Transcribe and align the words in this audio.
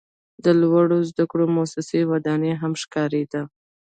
د 0.43 0.45
لوړو 0.61 0.97
زده 1.09 1.23
کړو 1.31 1.45
موسسې 1.55 1.99
ودانۍ 2.11 2.53
هم 2.61 2.73
ښکاریده. 2.81 3.41